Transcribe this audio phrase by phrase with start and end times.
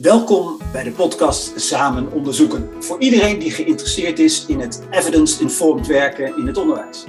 [0.00, 2.68] Welkom bij de podcast Samen Onderzoeken.
[2.78, 7.04] Voor iedereen die geïnteresseerd is in het evidence-informed werken in het onderwijs.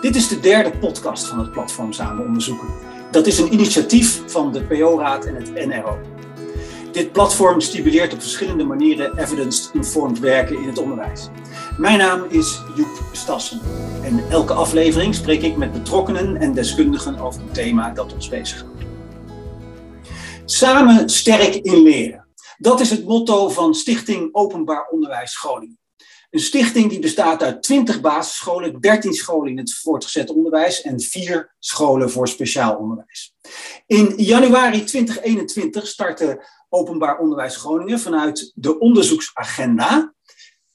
[0.00, 2.68] Dit is de derde podcast van het platform Samen Onderzoeken.
[3.10, 5.98] Dat is een initiatief van de PO-raad en het NRO.
[6.92, 11.28] Dit platform stimuleert op verschillende manieren evidence-informed werken in het onderwijs.
[11.78, 13.60] Mijn naam is Joep Stassen
[14.02, 18.84] en elke aflevering spreek ik met betrokkenen en deskundigen over een thema dat ons bezighoudt.
[20.44, 22.25] Samen sterk in leren.
[22.58, 25.78] Dat is het motto van Stichting Openbaar Onderwijs Groningen.
[26.30, 31.54] Een stichting die bestaat uit 20 basisscholen, 13 scholen in het voortgezet onderwijs en 4
[31.58, 33.34] scholen voor speciaal onderwijs.
[33.86, 40.14] In januari 2021 startte Openbaar Onderwijs Groningen vanuit de onderzoeksagenda,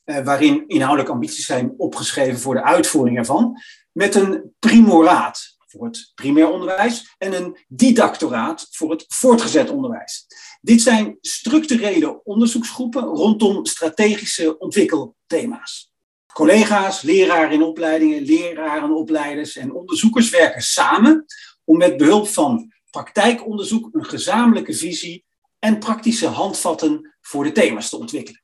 [0.04, 3.62] eh, waarin inhoudelijke ambities zijn opgeschreven voor de uitvoering ervan,
[3.92, 10.26] met een primoraat voor het primair onderwijs en een didactoraat voor het voortgezet onderwijs.
[10.62, 15.92] Dit zijn structurele onderzoeksgroepen rondom strategische ontwikkelthema's.
[16.34, 21.26] Collega's, leraren in opleidingen, leraren, opleiders en onderzoekers werken samen
[21.64, 25.26] om met behulp van praktijkonderzoek een gezamenlijke visie
[25.60, 28.44] en praktische handvatten voor de thema's te ontwikkelen.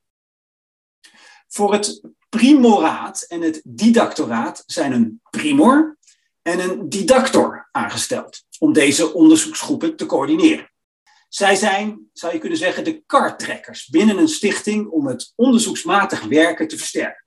[1.47, 5.97] Voor het primoraat en het didactoraat zijn een primor
[6.41, 10.71] en een didactor aangesteld om deze onderzoeksgroepen te coördineren.
[11.27, 16.67] Zij zijn, zou je kunnen zeggen, de kartrekkers binnen een stichting om het onderzoeksmatig werken
[16.67, 17.25] te versterken.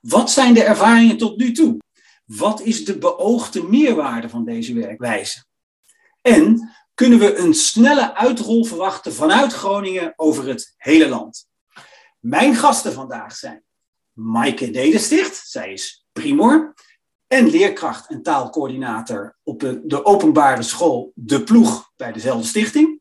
[0.00, 1.78] Wat zijn de ervaringen tot nu toe?
[2.24, 5.44] Wat is de beoogde meerwaarde van deze werkwijze?
[6.22, 11.48] En kunnen we een snelle uitrol verwachten vanuit Groningen over het hele land?
[12.18, 13.64] Mijn gasten vandaag zijn
[14.12, 16.74] Maaike Dedesticht, zij is primor
[17.26, 22.99] en leerkracht en taalcoördinator op de, de openbare school De Ploeg bij dezelfde stichting.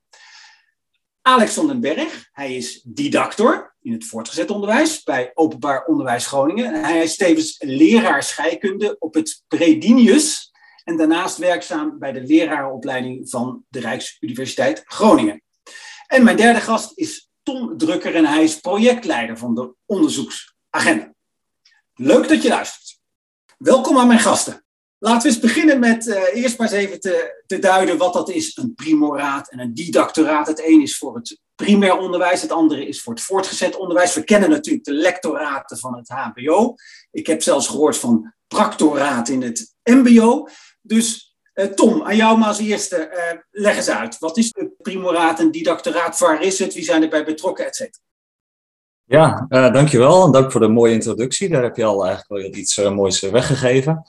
[1.30, 6.84] Alex van den Berg, hij is didactor in het voortgezet onderwijs bij Openbaar Onderwijs Groningen.
[6.84, 10.52] Hij is tevens leraar scheikunde op het Predinius
[10.84, 15.42] en daarnaast werkzaam bij de lerarenopleiding van de Rijksuniversiteit Groningen.
[16.08, 21.14] En mijn derde gast is Tom Drukker en hij is projectleider van de onderzoeksagenda.
[21.94, 23.00] Leuk dat je luistert.
[23.58, 24.64] Welkom aan mijn gasten.
[25.00, 28.30] Laten we eens beginnen met uh, eerst maar eens even te, te, duiden wat dat
[28.30, 30.48] is, een primoraat en een didactoraat.
[30.48, 34.14] Het een is voor het primair onderwijs, het andere is voor het voortgezet onderwijs.
[34.14, 36.76] We kennen natuurlijk de lectoraten van het HBO.
[37.12, 40.48] Ik heb zelfs gehoord van practoraat in het MBO.
[40.82, 44.20] Dus uh, Tom, aan jou maar als eerste, uh, leg eens uit.
[44.20, 46.20] Wat is het primoraat en didactoraat?
[46.20, 46.74] Waar is het?
[46.74, 48.04] Wie zijn erbij betrokken, et cetera?
[49.04, 50.26] Ja, dankjewel.
[50.26, 51.50] En dank voor de mooie introductie.
[51.50, 54.04] Daar heb je al eigenlijk wel iets moois weggegeven.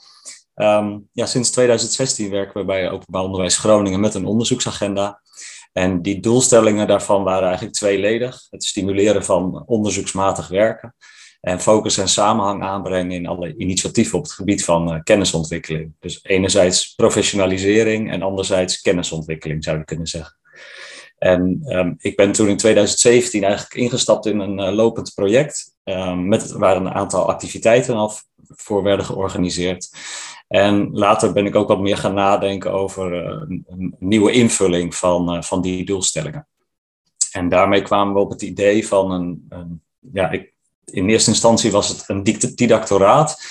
[0.55, 5.21] Um, ja, sinds 2016 werken we bij Openbaar Onderwijs Groningen met een onderzoeksagenda.
[5.73, 8.47] En die doelstellingen daarvan waren eigenlijk tweeledig.
[8.49, 10.95] Het stimuleren van onderzoeksmatig werken
[11.41, 15.93] en focus en samenhang aanbrengen in alle initiatieven op het gebied van uh, kennisontwikkeling.
[15.99, 20.39] Dus enerzijds professionalisering en anderzijds kennisontwikkeling zou je kunnen zeggen.
[21.17, 26.27] En um, ik ben toen in 2017 eigenlijk ingestapt in een uh, lopend project, um,
[26.27, 28.13] met, waar een aantal activiteiten al
[28.47, 29.89] voor werden georganiseerd.
[30.51, 35.35] En later ben ik ook wat meer gaan nadenken over uh, een, nieuwe invulling van,
[35.35, 36.47] uh, van die doelstellingen.
[37.31, 39.81] En daarmee kwamen we op het idee van een, een
[40.13, 40.53] ja, ik,
[40.85, 42.23] in eerste instantie was het een
[42.55, 43.41] didactoraat.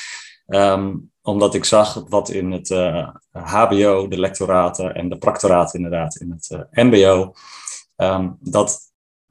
[0.46, 2.68] Um, omdat ik zag wat in het
[3.30, 7.34] HBO, de lectoraten en de practoraten inderdaad in het MBO,
[7.96, 8.80] um, dat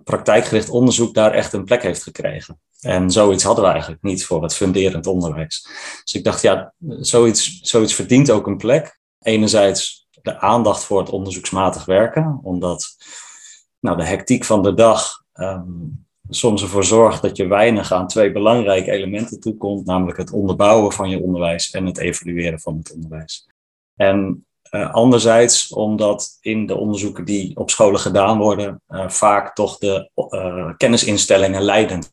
[0.03, 2.59] praktijkgericht onderzoek daar echt een plek heeft gekregen.
[2.79, 5.67] En zoiets hadden we eigenlijk niet voor het funderend onderwijs.
[6.03, 8.99] Dus ik dacht, ja, zoiets, zoiets verdient ook een plek.
[9.19, 12.95] Enerzijds de aandacht voor het onderzoeksmatig werken, omdat
[13.79, 18.31] nou, de hectiek van de dag um, soms ervoor zorgt dat je weinig aan twee
[18.31, 23.47] belangrijke elementen toekomt, namelijk het onderbouwen van je onderwijs en het evalueren van het onderwijs.
[23.95, 29.77] En uh, anderzijds omdat in de onderzoeken die op scholen gedaan worden, uh, vaak toch
[29.77, 32.11] de uh, kennisinstellingen leidend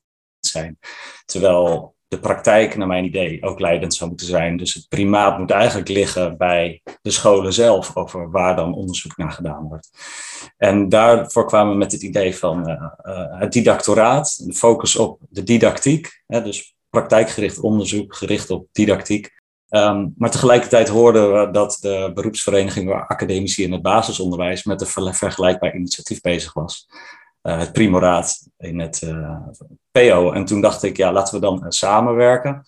[0.56, 0.78] zijn.
[1.24, 4.56] Terwijl de praktijk, naar mijn idee, ook leidend zou moeten zijn.
[4.56, 9.32] Dus het primaat moet eigenlijk liggen bij de scholen zelf over waar dan onderzoek naar
[9.32, 9.90] gedaan wordt.
[10.56, 15.20] En daarvoor kwamen we met het idee van uh, uh, het didactoraat, de focus op
[15.28, 16.22] de didactiek.
[16.26, 19.34] Hè, dus praktijkgericht onderzoek gericht op didactiek.
[19.68, 25.14] Um, maar tegelijkertijd hoorden we dat de beroepsvereniging waar academici in het basisonderwijs met een
[25.14, 26.88] vergelijkbaar initiatief bezig was.
[27.46, 29.36] Uh, het primoraat in het uh,
[29.90, 30.32] PO.
[30.32, 32.66] En toen dacht ik, ja, laten we dan samenwerken.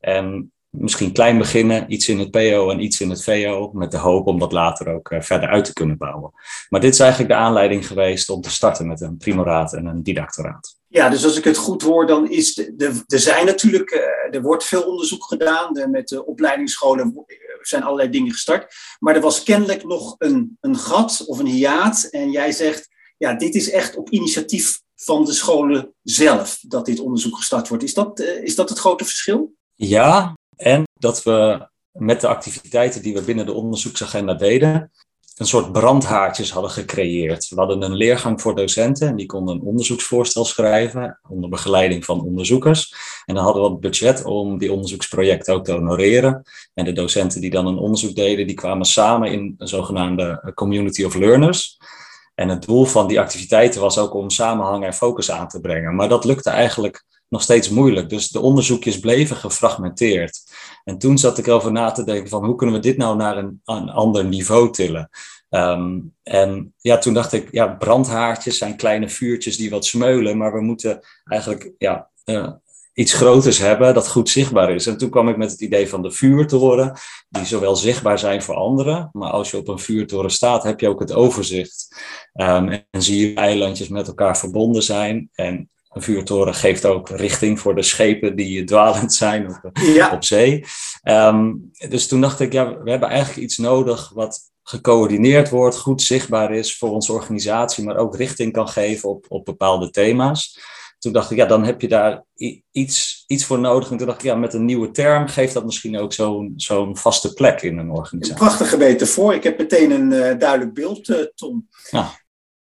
[0.00, 3.96] En misschien klein beginnen, iets in het PO en iets in het VO, met de
[3.96, 6.32] hoop om dat later ook verder uit te kunnen bouwen.
[6.68, 10.02] Maar dit is eigenlijk de aanleiding geweest om te starten met een primoraat en een
[10.02, 10.76] didactoraat.
[10.86, 13.90] Ja, dus als ik het goed hoor, dan is de, de, er zijn natuurlijk,
[14.30, 15.90] er wordt veel onderzoek gedaan.
[15.90, 17.24] met de opleidingsscholen
[17.60, 18.74] zijn allerlei dingen gestart.
[18.98, 22.08] Maar er was kennelijk nog een, een gat of een hiaat.
[22.10, 22.88] En jij zegt,
[23.18, 27.84] ja, dit is echt op initiatief van de scholen zelf dat dit onderzoek gestart wordt.
[27.84, 29.54] Is dat, uh, is dat het grote verschil?
[29.74, 34.90] Ja, en dat we met de activiteiten die we binnen de onderzoeksagenda deden,
[35.36, 37.48] een soort brandhaartjes hadden gecreëerd.
[37.48, 42.24] We hadden een leergang voor docenten en die konden een onderzoeksvoorstel schrijven onder begeleiding van
[42.24, 42.94] onderzoekers.
[43.26, 46.42] En dan hadden we het budget om die onderzoeksprojecten ook te honoreren.
[46.74, 51.04] En de docenten die dan een onderzoek deden, die kwamen samen in een zogenaamde community
[51.04, 51.78] of learners.
[52.38, 55.94] En het doel van die activiteiten was ook om samenhang en focus aan te brengen.
[55.94, 58.08] Maar dat lukte eigenlijk nog steeds moeilijk.
[58.08, 60.42] Dus de onderzoekjes bleven gefragmenteerd.
[60.84, 63.36] En toen zat ik erover na te denken van hoe kunnen we dit nou naar
[63.36, 65.10] een, een ander niveau tillen.
[65.48, 70.52] Ehm, en ja, toen dacht ik, ja, brandhaartjes zijn kleine vuurtjes die wat smeulen, maar
[70.52, 72.52] we moeten eigenlijk ja, uh,
[72.98, 74.86] iets groters hebben dat goed zichtbaar is.
[74.86, 76.98] En toen kwam ik met het idee van de vuurtoren,
[77.28, 80.88] die zowel zichtbaar zijn voor anderen, maar als je op een vuurtoren staat, heb je
[80.88, 82.02] ook het overzicht.
[82.34, 85.28] Um, en zie je eilandjes met elkaar verbonden zijn.
[85.32, 89.70] En een vuurtoren geeft ook richting voor de schepen die dwalend zijn op,
[90.12, 90.64] op zee.
[91.02, 96.02] Um, dus toen dacht ik, ja, we hebben eigenlijk iets nodig wat gecoördineerd wordt, goed
[96.02, 100.76] zichtbaar is voor onze organisatie, maar ook richting kan geven op, op bepaalde thema's.
[100.98, 102.24] Toen dacht ik, ja, dan heb je daar
[102.70, 103.90] iets, iets voor nodig.
[103.90, 106.96] En toen dacht ik, ja, met een nieuwe term geeft dat misschien ook zo'n zo'n
[106.96, 108.42] vaste plek in een organisatie.
[108.42, 109.34] Een prachtige voor.
[109.34, 111.68] Ik heb meteen een uh, duidelijk beeld, uh, Tom.
[111.90, 112.10] Ja.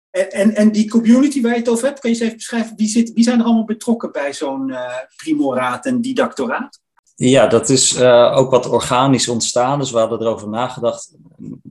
[0.10, 2.76] En, en, en, die community waar je het over hebt, kan je eens even beschrijven,
[2.76, 6.80] wie, zit, wie zijn er allemaal betrokken bij zo'n uh, primoraat en didactoraat?
[7.16, 9.80] Ja, dat is uh, ook wat organisch ontstaan.
[9.80, 11.16] Dus we hadden erover nagedacht.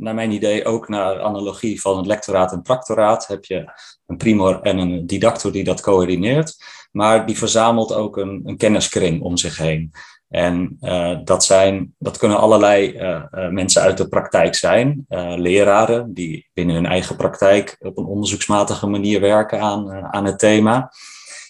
[0.08, 3.26] Naar mijn idee ook naar analogie van het lectoraat en practoraat.
[3.26, 3.72] Heb je
[4.06, 6.56] een primor en een didactor die dat coördineert.
[6.92, 9.92] Maar die verzamelt ook een, een kenniskring om zich heen.
[10.28, 15.04] En uh, dat, zijn, dat kunnen allerlei uh, mensen uit de praktijk zijn.
[15.36, 20.92] leraren die binnen hun eigen praktijk op een onderzoeksmatige manier werken aan, aan het thema.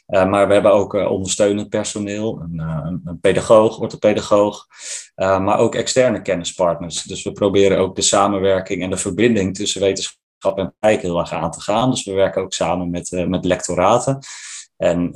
[0.08, 4.66] Uh, maar we hebben ook uh, ondersteunend personeel, een, uh, een pedagoog, orthopedagoog,
[5.14, 7.02] maar ook externe kennispartners.
[7.02, 10.18] Dus we proberen ook de samenwerking en de verbinding tussen wetenschap
[10.58, 11.90] en praktijk heel erg aan te gaan.
[11.90, 14.18] Dus we werken ook samen met, met lectoraten.
[14.76, 15.10] En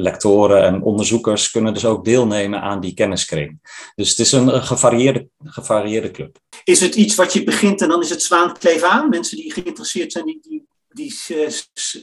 [0.00, 3.60] lectoren en onderzoekers kunnen dus ook deelnemen aan die kenniskring.
[3.94, 6.38] Dus het is een gevarieerde, gevarieerde club.
[6.64, 9.08] Is het iets wat je begint en dan is het zwaankleef aan?
[9.08, 11.14] Mensen die geïnteresseerd zijn, die, die die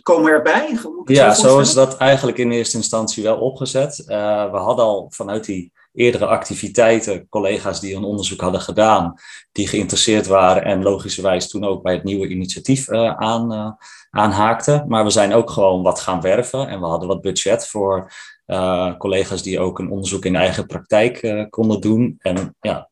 [0.01, 0.79] komen erbij?
[1.05, 4.03] Ja, zo is dat eigenlijk in eerste instantie wel opgezet.
[4.07, 9.13] Uh, we hadden al vanuit die eerdere activiteiten collega's die een onderzoek hadden gedaan,
[9.51, 13.71] die geïnteresseerd waren en logischerwijs toen ook bij het nieuwe initiatief uh, aan, uh,
[14.09, 14.85] aanhaakten.
[14.87, 18.11] Maar we zijn ook gewoon wat gaan werven en we hadden wat budget voor
[18.97, 22.15] collega's die ook een onderzoek in eigen praktijk konden doen.
[22.19, 22.89] En ja,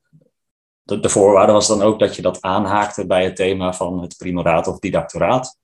[0.90, 4.18] de, de, voorwaarde was dan ook dat je dat aanhaakte bij het thema van het
[4.18, 5.59] primoraat of didactoraat.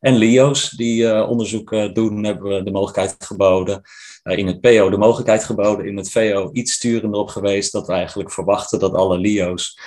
[0.00, 3.82] En LIO's die uh, onderzoek uh, doen, hebben we de mogelijkheid geboden.
[4.24, 7.72] Uh, in het PO de mogelijkheid geboden, in het VO iets sturender op geweest.
[7.72, 9.80] Dat we eigenlijk verwachten dat alle LIO's,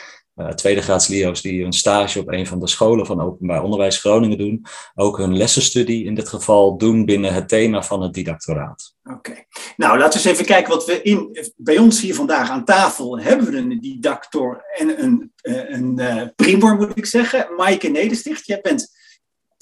[0.56, 4.38] tweede graads LIO's die een stage op een van de scholen van openbaar onderwijs Groningen
[4.38, 4.66] doen,
[4.96, 8.94] ook hun lessenstudie in dit geval doen binnen het thema van het didactoraat.
[9.04, 9.46] Oké,
[9.78, 13.20] nou laten we eens even kijken wat we in, bij ons hier vandaag aan tafel
[13.20, 17.48] hebben we een didactor en een, een, een primor moet ik zeggen.
[17.58, 19.02] Maaike Nedersticht, jij bent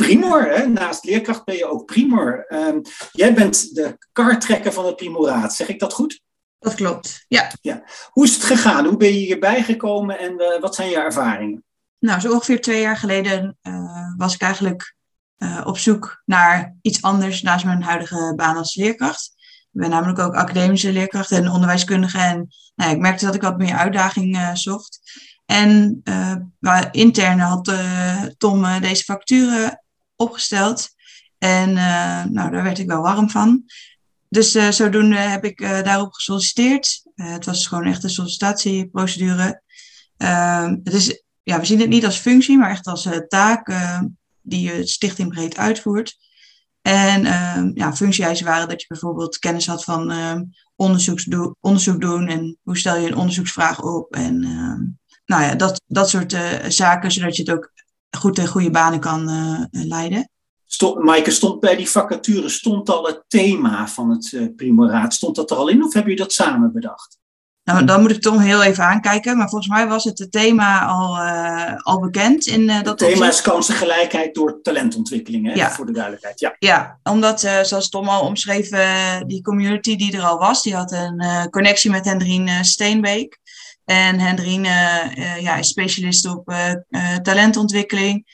[0.01, 0.43] primor.
[0.43, 0.67] Hè?
[0.67, 2.46] Naast leerkracht ben je ook primor.
[2.50, 2.81] Um,
[3.12, 5.53] jij bent de kartrekker van het primoraat.
[5.55, 6.22] Zeg ik dat goed?
[6.60, 7.51] Dat klopt, ja.
[7.62, 7.84] ja.
[8.10, 8.86] Hoe is het gegaan?
[8.86, 11.63] Hoe ben je hierbij gekomen en uh, wat zijn je ervaringen?
[12.00, 14.96] Nou, zo ongeveer twee jaar geleden uh, was ik eigenlijk
[15.38, 19.31] uh, op zoek naar iets anders naast mijn huidige baan als leerkracht.
[19.72, 22.17] Ik ben namelijk ook academische leerkracht en onderwijskundige.
[22.17, 25.00] En nou, ik merkte dat ik wat meer uitdaging zocht.
[25.46, 26.01] En
[26.91, 27.74] intern had
[28.38, 29.84] Tom deze facturen
[30.21, 30.89] opgesteld.
[31.41, 33.63] En uh, nou, daar werd ik wel warm van.
[34.29, 37.03] Dus uh, zodoende heb ik uh, daarop gesolliciteerd.
[37.15, 39.61] het was gewoon echt een sollicitatieprocedure.
[40.17, 43.73] Ehm, het is, ja, we zien het niet als functie, maar echt als taak
[44.41, 46.17] die je stichting breed uitvoert.
[46.81, 50.43] En ehm, ja, functieeisen waren dat je bijvoorbeeld kennis had van ehm,
[51.61, 54.13] onderzoek doen en hoe stel je een onderzoeksvraag op.
[54.13, 54.39] En
[55.25, 56.37] nou ja, dat, dat soort
[56.67, 57.71] zaken, zodat je het ook
[58.17, 60.29] goed en goede banen kan uh, leiden.
[60.65, 65.35] Stond, Maaike, stond bij die vacature stond al het thema van het uh, primoraat, stond
[65.35, 67.19] dat er al in of heb je dat samen bedacht?
[67.63, 69.37] Nou, dan moet ik Tom heel even aankijken.
[69.37, 72.45] Maar volgens mij was het het thema al, uh, al bekend.
[72.45, 75.53] In, uh, dat het thema is kansengelijkheid door talentontwikkeling, hè?
[75.53, 75.71] Ja.
[75.71, 76.39] voor de duidelijkheid.
[76.39, 78.69] Ja, ja omdat, uh, zoals Tom al omschreef,
[79.27, 83.39] die community die er al was, die had een connectie met Hendrien Steenbeek.
[83.85, 84.63] En Hendrien
[85.39, 86.53] ja, is specialist op
[87.21, 88.25] talentontwikkeling.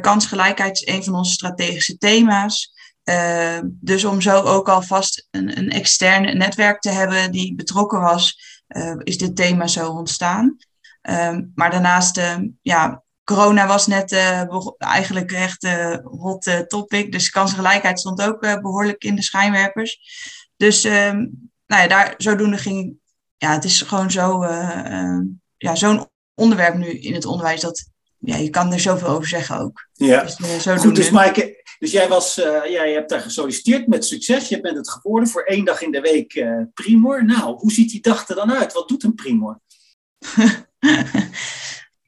[0.00, 2.72] kansgelijkheid is een van onze strategische thema's.
[3.64, 8.38] dus om zo ook alvast een, een extern netwerk te hebben die betrokken was
[9.02, 10.56] is dit thema zo ontstaan.
[11.02, 12.20] Um, maar daarnaast,
[12.62, 14.12] ja, corona was net
[14.78, 17.12] eigenlijk echt een hot topic.
[17.12, 19.98] Dus kansengelijkheid stond ook behoorlijk in de schijnwerpers.
[20.56, 22.96] Dus um, nou ja, daar, zodoende ging,
[23.44, 24.44] ja, het is gewoon zo,
[25.56, 29.58] ja, zo'n onderwerp nu in het onderwijs dat ja, je kan er zoveel over zeggen
[29.58, 29.88] ook.
[29.92, 30.96] Ja, dus, zo goed.
[30.96, 34.48] Dus Maaike, dus jij was, uh, ja, je hebt daar gesolliciteerd met succes.
[34.48, 37.24] Je bent het geworden voor één dag in de week uh, primor.
[37.24, 38.72] Nou, hoe ziet die dag er dan uit?
[38.72, 39.60] Wat doet een primor?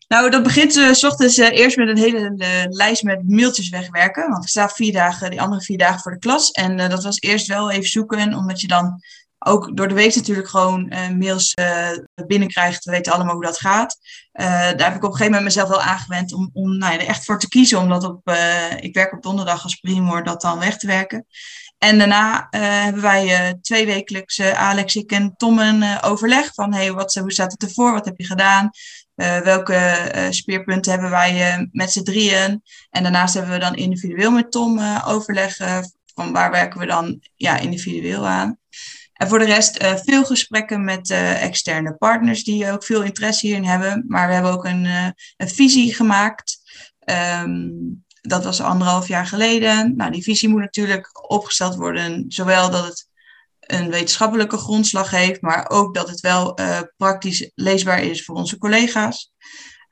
[0.08, 4.30] nou, dat begint uh, s ochtends eerst met een hele lijst met mailtjes wegwerken.
[4.30, 6.50] Want ik sta vier dagen, die andere vier dagen voor de klas.
[6.50, 9.00] En dat was eerst wel even zoeken, omdat je dan
[9.46, 11.88] ook door de week natuurlijk gewoon uh, mails uh,
[12.26, 12.84] binnenkrijgt.
[12.84, 13.98] We weten allemaal hoe dat gaat.
[14.32, 16.98] Uh, daar heb ik op een gegeven moment mezelf wel aangewend om, om nou ja,
[16.98, 17.78] er echt voor te kiezen.
[17.78, 18.30] Omdat op,
[18.80, 21.26] ik werk op donderdag als primor, dat dan weg te werken.
[21.78, 27.14] En daarna hebben wij twee wekelijks, Alex, ik en Tom, een overleg van hey, wat,
[27.14, 27.92] hoe staat het ervoor?
[27.92, 28.70] Wat heb je gedaan?
[29.44, 32.62] welke speerpunten hebben wij met z'n drieën?
[32.90, 35.56] En daarnaast hebben we dan individueel met Tom overleg
[36.14, 38.58] van waar werken we dan ja, individueel aan.
[39.16, 43.46] En voor de rest uh, veel gesprekken met uh, externe partners die ook veel interesse
[43.46, 44.04] hierin hebben.
[44.08, 46.58] Maar we hebben ook een, uh, een visie gemaakt.
[47.42, 49.96] Um, dat was anderhalf jaar geleden.
[49.96, 53.08] Nou, die visie moet natuurlijk opgesteld worden, zowel dat het
[53.60, 56.58] een wetenschappelijke grondslag heeft, maar ook dat het wel
[56.96, 59.32] praktisch leesbaar is voor onze collega's.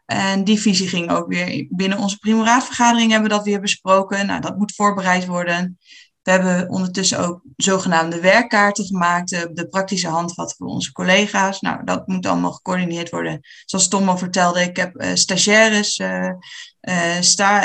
[0.06, 4.26] En die visie ging ook weer binnen onze primoraadvergadering hebben we dat weer besproken.
[4.26, 5.78] Nou, dat moet voorbereid worden.
[6.24, 11.60] We hebben ondertussen ook zogenaamde werkkaarten gemaakt, de, praktische handvat voor onze collega's.
[11.60, 13.40] Nou, dat moet allemaal gecoördineerd worden.
[13.64, 16.30] Zoals Tom al vertelde, ik heb uh, stagiaires, uh,
[17.20, 17.62] sta,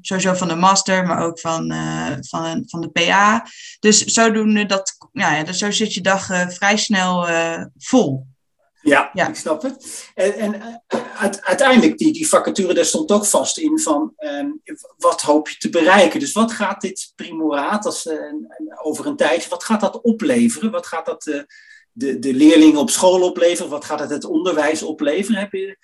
[0.00, 1.72] sowieso van de master, maar ook van,
[2.20, 3.46] van, van de PA.
[3.80, 7.26] Dus zodoende, dat, ja, dus zo zit je dag vrij snel
[7.78, 8.26] vol.
[8.82, 10.10] Ja, ja, ik snap het.
[10.14, 10.80] En, en
[11.42, 14.62] uiteindelijk, die, die vacature, daar stond ook vast in van um,
[14.96, 16.20] wat hoop je te bereiken.
[16.20, 18.18] Dus wat gaat dit primoraat als, uh,
[18.82, 20.70] over een tijdje, wat gaat dat opleveren?
[20.70, 21.42] Wat gaat dat uh,
[21.92, 23.70] de, de leerlingen op school opleveren?
[23.70, 25.40] Wat gaat het het onderwijs opleveren?
[25.40, 25.78] Heb je,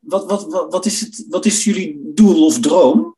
[0.00, 3.16] wat, wat, wat, wat, is het, wat is jullie doel of droom?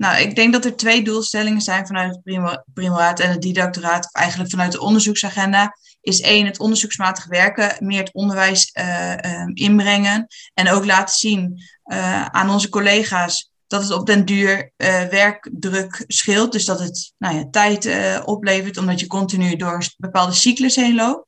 [0.00, 4.12] Nou, ik denk dat er twee doelstellingen zijn vanuit het primoraat en het didactoraat, of
[4.12, 5.76] eigenlijk vanuit de onderzoeksagenda.
[6.00, 11.62] Is één, het onderzoeksmatig werken, meer het onderwijs uh, uh, inbrengen en ook laten zien
[11.84, 14.72] uh, aan onze collega's dat het op den duur
[15.10, 16.52] werkdruk scheelt.
[16.52, 17.88] Dus dat het nou ja, tijd
[18.24, 21.26] oplevert, omdat je continu door bepaalde cyclus heen loopt.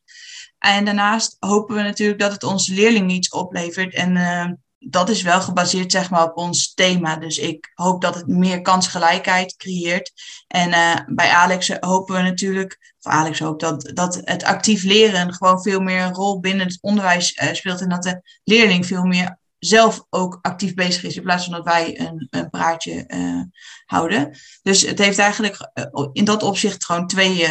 [0.58, 4.16] En daarnaast hopen we natuurlijk dat het onze leerlingen iets oplevert en
[4.88, 7.16] dat is wel gebaseerd zeg maar, op ons thema.
[7.16, 10.12] Dus ik hoop dat het meer kansgelijkheid creëert.
[10.46, 15.34] En uh, bij Alex hopen we natuurlijk, of Alex hoopt dat, dat het actief leren
[15.34, 17.80] gewoon veel meer een rol binnen het onderwijs uh, speelt.
[17.80, 21.64] En dat de leerling veel meer zelf ook actief bezig is, in plaats van dat
[21.64, 23.42] wij een, een praatje uh,
[23.84, 24.38] houden.
[24.62, 25.70] Dus het heeft eigenlijk
[26.12, 27.48] in dat opzicht gewoon twee,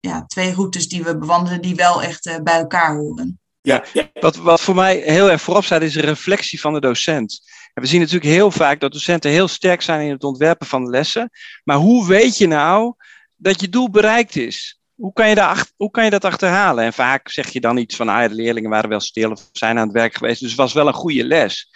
[0.00, 3.41] ja, twee routes die we bewandelen, die wel echt bij elkaar horen.
[3.62, 3.84] Ja,
[4.20, 7.40] wat, wat voor mij heel erg voorop staat, is een reflectie van de docent.
[7.74, 10.84] En we zien natuurlijk heel vaak dat docenten heel sterk zijn in het ontwerpen van
[10.84, 11.30] de lessen.
[11.64, 12.94] Maar hoe weet je nou
[13.36, 14.80] dat je doel bereikt is?
[14.94, 16.84] Hoe kan je, daar, hoe kan je dat achterhalen?
[16.84, 19.78] En vaak zeg je dan iets van, ah, de leerlingen waren wel stil of zijn
[19.78, 21.70] aan het werk geweest, dus het was wel een goede les.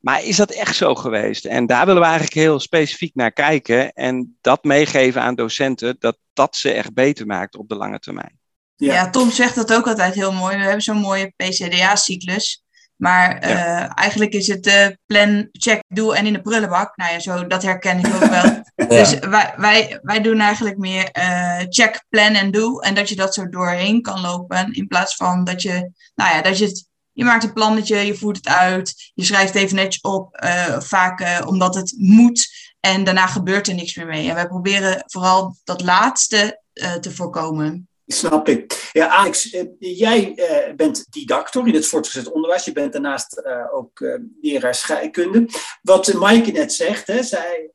[0.00, 1.44] Maar is dat echt zo geweest?
[1.44, 6.18] En daar willen we eigenlijk heel specifiek naar kijken en dat meegeven aan docenten, dat
[6.32, 8.40] dat ze echt beter maakt op de lange termijn.
[8.84, 9.10] Ja.
[9.10, 10.56] Tom zegt dat ook altijd heel mooi.
[10.56, 12.62] We hebben zo'n mooie PCDA-cyclus.
[13.02, 16.96] Maar uh, eigenlijk is het uh, plan, check, doe en in de prullenbak.
[16.96, 18.60] Nou ja, zo, dat herken ik ook wel.
[18.88, 22.82] Dus wij, wij, wij doen eigenlijk meer uh, check, plan en doe.
[22.82, 24.72] En dat je dat zo doorheen kan lopen.
[24.72, 28.14] In plaats van dat je, nou ja, dat je het, je maakt een plannetje, je
[28.14, 29.10] voert het uit.
[29.14, 30.46] Je schrijft even netjes op,
[30.78, 32.48] vaak omdat het moet.
[32.80, 34.28] En daarna gebeurt er niks meer mee.
[34.28, 36.62] En wij proberen vooral dat laatste
[37.00, 37.88] te voorkomen.
[38.06, 38.90] Snap ik.
[38.92, 42.64] Ja, Alex, eh, jij uh, bent didactor in het voortgezet onderwijs.
[42.64, 45.48] Je bent daarnaast uh, ook leraar scheikunde.
[45.82, 47.70] Wat Maaike net zegt, hè, zij,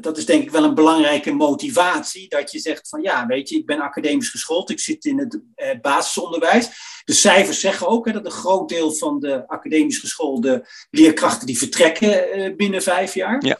[0.00, 2.28] dat is denk ik wel een belangrijke motivatie.
[2.28, 5.40] Dat je zegt van ja, weet je, ik ben academisch geschoold, ik zit in het
[5.54, 6.68] eh, basisonderwijs.
[7.04, 11.58] De cijfers zeggen ook hè, dat een groot deel van de academisch geschoolde leerkrachten die
[11.58, 13.44] vertrekken eh, binnen vijf jaar.
[13.44, 13.58] Ja.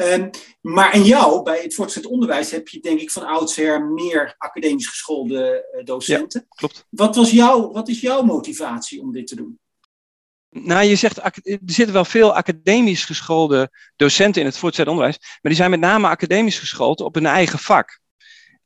[0.00, 0.30] Um,
[0.60, 4.86] maar in jou, bij het voortgezet onderwijs, heb je denk ik van oudsher meer academisch
[4.86, 6.40] geschoolde uh, docenten.
[6.48, 6.86] Ja, klopt.
[6.90, 9.58] Wat, was jouw, wat is jouw motivatie om dit te doen?
[10.50, 15.38] Nou, je zegt, er zitten wel veel academisch geschoolde docenten in het voortgezet onderwijs, maar
[15.42, 18.00] die zijn met name academisch geschoold op hun eigen vak.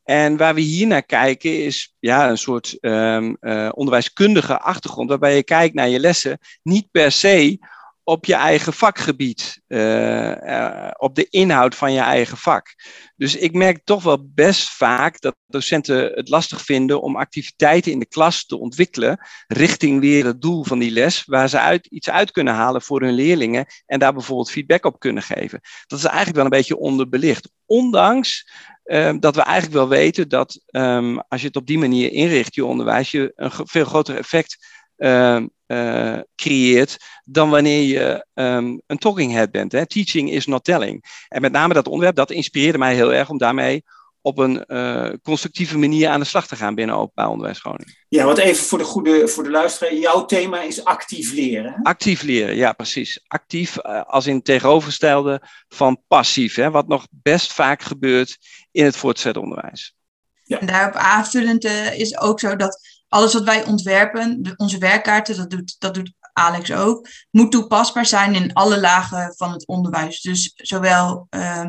[0.03, 5.37] En waar we hier naar kijken is ja, een soort um, uh, onderwijskundige achtergrond, waarbij
[5.37, 7.59] je kijkt naar je lessen, niet per se
[8.05, 12.75] op je eigen vakgebied, uh, uh, op de inhoud van je eigen vak.
[13.17, 17.99] Dus ik merk toch wel best vaak dat docenten het lastig vinden om activiteiten in
[17.99, 22.11] de klas te ontwikkelen richting weer het doel van die les, waar ze uit, iets
[22.11, 25.61] uit kunnen halen voor hun leerlingen en daar bijvoorbeeld feedback op kunnen geven.
[25.87, 27.51] Dat is eigenlijk wel een beetje onderbelicht.
[27.67, 28.49] Ondanks
[28.85, 32.55] uh, dat we eigenlijk wel weten dat um, als je het op die manier inricht,
[32.55, 39.33] je onderwijs, je een veel groter effect uh, creëert dan wanneer je um, een talking
[39.33, 39.73] head bent.
[39.73, 39.87] Hè?
[39.87, 41.05] Teaching is not telling.
[41.29, 43.85] En met name dat onderwerp, dat inspireerde mij heel erg om daarmee
[44.21, 47.97] op een uh, constructieve manier aan de slag te gaan binnen openbaar onderwijs Groningen.
[48.09, 49.95] Ja, wat even voor de goede voor de luisteraar.
[49.95, 51.73] Jouw thema is actief leren.
[51.73, 51.83] Hè?
[51.83, 53.21] Actief leren, ja precies.
[53.27, 56.55] Actief uh, als in tegenovergestelde van passief.
[56.55, 58.39] Hè, wat nog best vaak gebeurt
[58.71, 59.95] in het voortgezet onderwijs.
[60.43, 60.61] Ja.
[60.61, 65.37] En daarop aanvullend uh, is ook zo dat alles wat wij ontwerpen, de, onze werkkaarten,
[65.37, 70.21] dat doet, dat doet Alex ook, moet toepasbaar zijn in alle lagen van het onderwijs.
[70.21, 71.67] Dus zowel uh,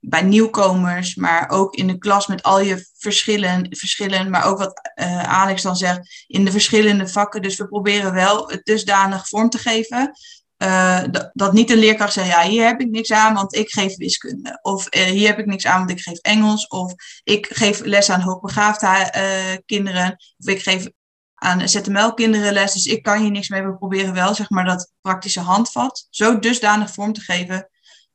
[0.00, 4.92] bij nieuwkomers, maar ook in de klas met al je verschillen, verschillen maar ook wat
[4.94, 7.42] uh, Alex dan zegt, in de verschillende vakken.
[7.42, 10.12] Dus we proberen wel het dusdanig vorm te geven
[10.58, 13.96] uh, dat, niet een leerkracht zegt, ja, hier heb ik niks aan, want ik geef
[13.96, 14.58] wiskunde.
[14.62, 16.66] Of uh, hier heb ik niks aan, want ik geef Engels.
[16.66, 18.86] Of ik geef les aan hoogbegaafde
[19.16, 20.16] uh, kinderen.
[20.38, 20.88] Of ik geef
[21.34, 22.72] aan ZML-kinderen les.
[22.72, 23.62] Dus ik kan hier niks mee.
[23.62, 27.68] We proberen wel, zeg maar, dat praktische handvat zo dusdanig vorm te geven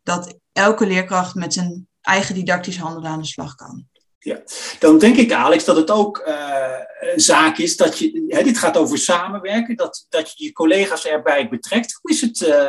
[0.03, 3.87] dat elke leerkracht met zijn eigen didactisch handelen aan de slag kan.
[4.23, 4.41] Ja,
[4.79, 8.57] dan denk ik, Alex, dat het ook uh, een zaak is dat je, hè, dit
[8.57, 11.99] gaat over samenwerken, dat, dat je je collega's erbij betrekt.
[12.01, 12.67] Hoe is het uh,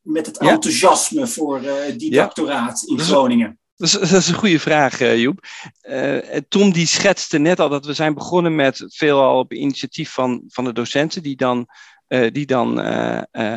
[0.00, 1.26] met het enthousiasme ja.
[1.26, 2.22] voor uh, die ja.
[2.22, 3.58] doctoraat in Groningen?
[3.76, 5.46] Dat is, dat is, een goede vraag, Joep.
[6.48, 10.64] Tom die schetste net al dat we zijn begonnen met veelal op initiatief van, van
[10.64, 11.66] de docenten die dan,
[12.32, 12.80] die dan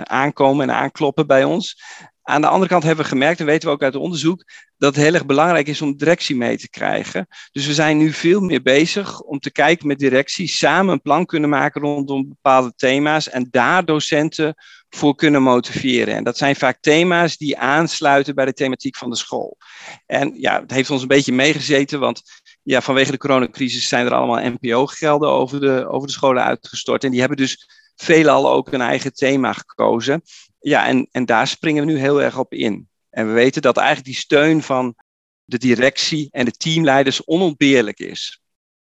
[0.09, 1.81] aankomen en aankloppen bij ons.
[2.23, 4.43] Aan de andere kant hebben we gemerkt, en weten we ook uit onderzoek,
[4.77, 7.27] dat het heel erg belangrijk is om directie mee te krijgen.
[7.51, 11.25] Dus we zijn nu veel meer bezig om te kijken met directie, samen een plan
[11.25, 14.55] kunnen maken rondom bepaalde thema's en daar docenten
[14.89, 16.15] voor kunnen motiveren.
[16.15, 19.57] En dat zijn vaak thema's die aansluiten bij de thematiek van de school.
[20.05, 22.21] En ja, het heeft ons een beetje meegezeten, want
[22.63, 27.03] ja, vanwege de coronacrisis zijn er allemaal NPO-gelden over de, over de scholen uitgestort.
[27.03, 30.21] En die hebben dus veelal ook een eigen thema gekozen.
[30.59, 32.89] Ja, en, en daar springen we nu heel erg op in.
[33.09, 34.95] En we weten dat eigenlijk die steun van
[35.43, 38.41] de directie en de teamleiders onontbeerlijk is.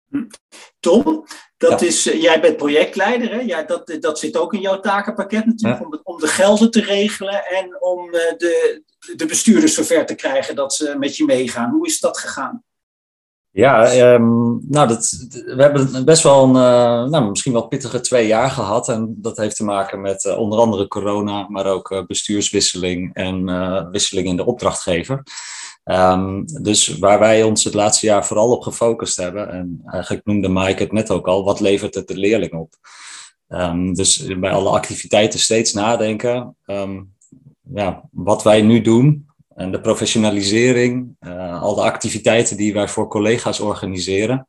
[0.09, 0.27] Hm.
[0.81, 1.87] Tom, dat ja.
[1.87, 3.41] is, uh, jij bent projectleider, hè?
[3.41, 5.85] Ja, dat, dat zit ook in jouw takenpakket natuurlijk, ja.
[5.85, 8.83] om, de, om de gelden te regelen en om uh, de,
[9.17, 11.71] de bestuurders zover te krijgen dat ze met je meegaan.
[11.71, 12.65] Hoe is dat gegaan?
[13.53, 18.27] Ja, um, nou, dat, we hebben best wel een, uh, nou, misschien wel pittige twee
[18.27, 18.89] jaar gehad.
[18.89, 23.91] En dat heeft te maken met uh, onder andere corona, maar ook uh, bestuurswisseling en
[23.91, 25.23] wisseling in de opdrachtgever.
[25.85, 30.49] Um, dus waar wij ons het laatste jaar vooral op gefocust hebben, en eigenlijk noemde
[30.49, 32.75] Mike het net ook al, wat levert het de leerling op?
[33.49, 36.57] Um, dus bij alle activiteiten steeds nadenken.
[37.75, 43.09] ja, wat wij nu doen, en de professionalisering, uh, al de activiteiten die wij voor
[43.09, 44.47] collega's organiseren.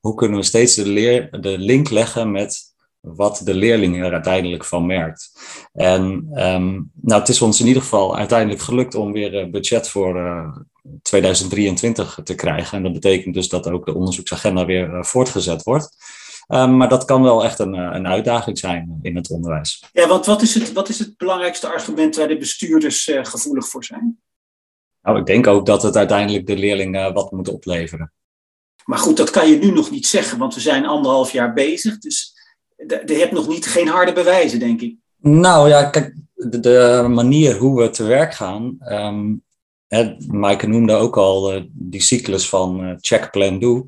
[0.00, 4.64] Hoe kunnen we steeds de, leer, de link leggen met wat de leerling er uiteindelijk
[4.64, 5.32] van merkt?
[5.72, 6.02] En
[6.34, 10.56] um, nou, het is ons in ieder geval uiteindelijk gelukt om weer budget voor uh,
[11.02, 12.76] 2023 te krijgen.
[12.76, 15.96] En dat betekent dus dat ook de onderzoeksagenda weer voortgezet wordt.
[16.48, 19.84] Um, maar dat kan wel echt een, een uitdaging zijn in het onderwijs.
[19.92, 23.84] Ja, want wat is het, wat is het belangrijkste argument waar de bestuurders gevoelig voor
[23.84, 24.18] zijn?
[25.06, 28.12] Nou, ik denk ook dat het uiteindelijk de leerling uh, wat moet opleveren.
[28.84, 31.98] Maar goed, dat kan je nu nog niet zeggen, want we zijn anderhalf jaar bezig.
[31.98, 32.34] Dus
[32.76, 34.96] je hebt nog niet, geen harde bewijzen, denk ik.
[35.18, 38.76] Nou ja, kijk, de, de manier hoe we te werk gaan.
[38.80, 39.42] Um,
[39.86, 43.86] hè, Maaike noemde ook al uh, die cyclus van uh, check, plan, do.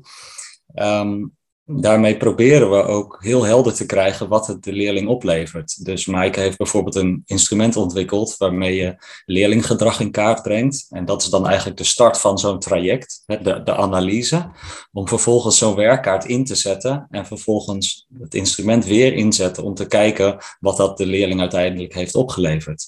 [0.75, 1.37] Um,
[1.71, 5.85] daarmee proberen we ook heel helder te krijgen wat het de leerling oplevert.
[5.85, 10.85] Dus Maaike heeft bijvoorbeeld een instrument ontwikkeld waarmee je leerlinggedrag in kaart brengt.
[10.89, 14.49] En dat is dan eigenlijk de start van zo'n traject, de, de analyse,
[14.91, 19.87] om vervolgens zo'n werkkaart in te zetten en vervolgens het instrument weer inzetten om te
[19.87, 22.85] kijken wat dat de leerling uiteindelijk heeft opgeleverd.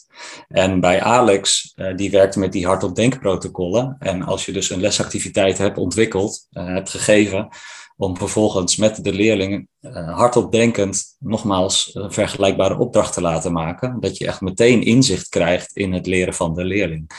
[0.48, 3.96] En bij Alex, uh, die werkt met die hardop denkprotocollen.
[4.00, 7.50] En als je dus een lesactiviteit hebt ontwikkeld, uh, hebt gegeven,
[8.02, 14.00] om vervolgens met de leerlingen uh, hardop denkend nogmaals een vergelijkbare opdracht te laten maken.
[14.00, 17.12] Dat je echt meteen inzicht krijgt in het leren van de leerling.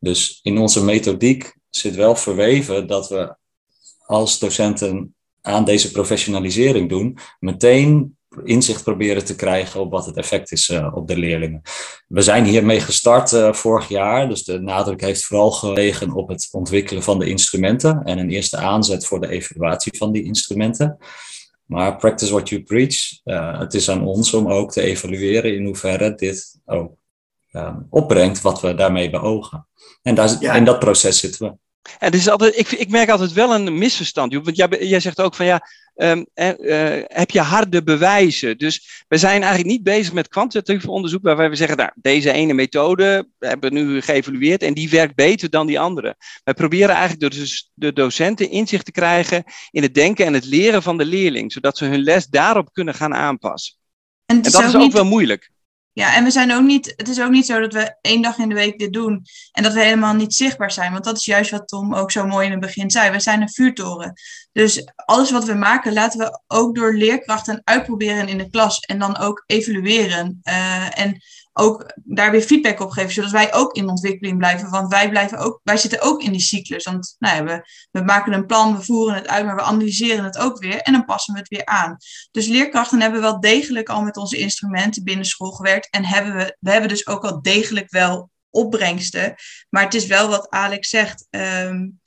[0.00, 3.36] Dus in onze methodiek zit wel verweven dat we
[4.06, 10.52] als docenten aan deze professionalisering doen, meteen inzicht proberen te krijgen op wat het effect
[10.52, 11.62] is uh, op de leerlingen.
[12.08, 16.48] We zijn hiermee gestart uh, vorig jaar, dus de nadruk heeft vooral gelegen op het
[16.50, 20.98] ontwikkelen van de instrumenten en een eerste aanzet voor de evaluatie van die instrumenten.
[21.64, 22.94] Maar practice what you preach.
[23.24, 27.00] Uh, het is aan ons om ook te evalueren in hoeverre dit ook
[27.90, 29.66] opbrengt wat we daarmee beogen.
[30.02, 30.54] En daar, ja.
[30.54, 31.61] in dat proces zitten we.
[31.98, 34.34] En is altijd, ik, ik merk altijd wel een misverstand.
[34.34, 38.58] Want jij, jij zegt ook van ja, um, uh, heb je harde bewijzen?
[38.58, 42.52] Dus we zijn eigenlijk niet bezig met kwantitatief onderzoek waarbij we zeggen, nou, deze ene
[42.52, 46.16] methode hebben we nu geëvalueerd en die werkt beter dan die andere.
[46.44, 50.82] Wij proberen eigenlijk dus de docenten inzicht te krijgen in het denken en het leren
[50.82, 53.74] van de leerling, zodat ze hun les daarop kunnen gaan aanpassen.
[54.26, 54.92] En, en dat is ook niet...
[54.92, 55.51] wel moeilijk.
[55.94, 58.38] Ja, en we zijn ook niet, het is ook niet zo dat we één dag
[58.38, 60.92] in de week dit doen en dat we helemaal niet zichtbaar zijn.
[60.92, 63.10] Want dat is juist wat Tom ook zo mooi in het begin zei.
[63.10, 64.12] We zijn een vuurtoren.
[64.52, 68.98] Dus alles wat we maken, laten we ook door leerkrachten uitproberen in de klas en
[68.98, 70.40] dan ook evalueren.
[70.44, 74.70] Uh, en ook daar weer feedback op geven, zodat wij ook in ontwikkeling blijven.
[74.70, 76.84] Want wij, blijven ook, wij zitten ook in die cyclus.
[76.84, 80.24] Want nou ja, we, we maken een plan, we voeren het uit, maar we analyseren
[80.24, 81.96] het ook weer en dan passen we het weer aan.
[82.30, 86.56] Dus leerkrachten hebben wel degelijk al met onze instrumenten binnen school gewerkt en hebben we,
[86.60, 89.34] we hebben dus ook wel degelijk wel opbrengsten.
[89.68, 91.26] Maar het is wel wat Alex zegt.
[91.30, 92.00] Um,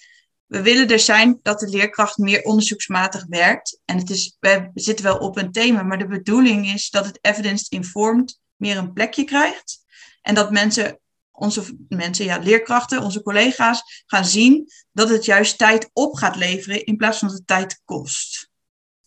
[0.45, 3.79] we willen er zijn dat de leerkracht meer onderzoeksmatig werkt.
[3.86, 7.19] En het is, we zitten wel op een thema, maar de bedoeling is dat het
[7.21, 9.83] evidence-informed meer een plekje krijgt.
[10.21, 10.99] En dat mensen,
[11.31, 16.85] onze mensen, ja, leerkrachten, onze collega's, gaan zien dat het juist tijd op gaat leveren
[16.85, 18.49] in plaats van dat het tijd kost.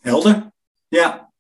[0.01, 0.53] Helder.
[0.89, 1.33] Ja.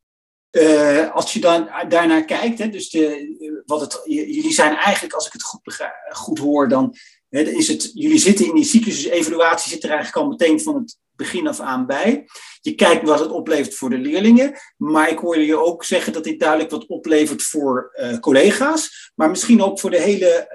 [0.50, 5.26] Uh, als je dan daarnaar kijkt, hè, dus de, wat het, jullie zijn eigenlijk, als
[5.26, 6.94] ik het goed, goed hoor, dan
[7.28, 10.60] hè, is het, jullie zitten in die cyclus, dus evaluatie zit er eigenlijk al meteen
[10.60, 12.26] van het begin af aan bij.
[12.60, 16.24] Je kijkt wat het oplevert voor de leerlingen, maar ik hoorde je ook zeggen dat
[16.24, 20.48] dit duidelijk wat oplevert voor uh, collega's, maar misschien ook voor de hele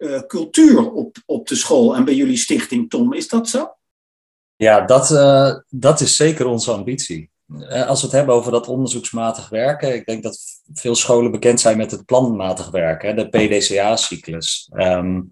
[0.00, 3.12] uh, uh, cultuur op, op de school en bij jullie stichting, Tom.
[3.12, 3.74] Is dat zo?
[4.56, 5.08] Ja, dat,
[5.68, 7.30] dat is zeker onze ambitie.
[7.68, 10.38] Als we het hebben over dat onderzoeksmatig werken, ik denk dat
[10.72, 14.70] veel scholen bekend zijn met het planmatig werken, de PDCA-cyclus.
[14.76, 15.30] Um,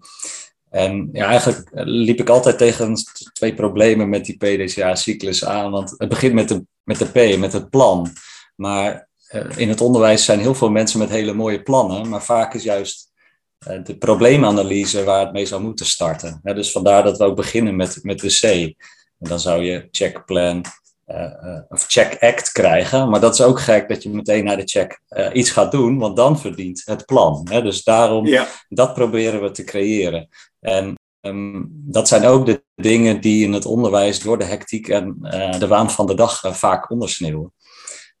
[0.73, 2.95] en ja, eigenlijk liep ik altijd tegen
[3.33, 5.71] twee problemen met die PDCA-cyclus aan.
[5.71, 8.09] Want het begint met de, met de P, met het plan.
[8.55, 12.09] Maar uh, in het onderwijs zijn heel veel mensen met hele mooie plannen.
[12.09, 13.11] Maar vaak is juist
[13.67, 16.39] uh, de probleemanalyse waar het mee zou moeten starten.
[16.43, 18.43] dus vandaar dat we ook beginnen met, met de C.
[19.19, 20.65] En dan zou je check plan
[21.07, 23.09] uh, of check act krijgen.
[23.09, 24.99] Maar dat is ook gek dat je meteen naar de check
[25.33, 25.97] iets gaat doen.
[25.97, 27.47] Want dan verdient het plan.
[27.49, 27.61] Hè?
[27.61, 28.47] Dus daarom, ja.
[28.69, 30.29] dat proberen we te creëren.
[30.63, 35.17] En um, dat zijn ook de dingen die in het onderwijs door de hectiek en
[35.21, 37.53] uh, de waan van de dag uh, vaak ondersneeuwen.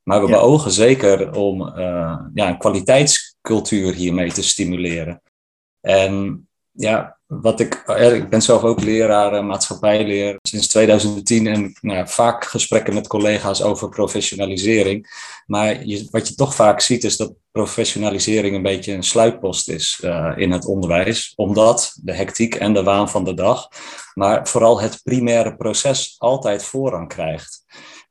[0.03, 0.33] Maar we ja.
[0.33, 5.21] beogen zeker om uh, ja, een kwaliteitscultuur hiermee te stimuleren.
[5.81, 7.83] En ja, wat ik,
[8.13, 13.89] ik ben zelf ook leraar maatschappijleer sinds 2010 en nou, vaak gesprekken met collega's over
[13.89, 15.07] professionalisering.
[15.45, 20.01] Maar je, wat je toch vaak ziet is dat professionalisering een beetje een sluitpost is
[20.03, 23.67] uh, in het onderwijs, omdat de hectiek en de waan van de dag,
[24.13, 27.63] maar vooral het primaire proces altijd voorrang krijgt.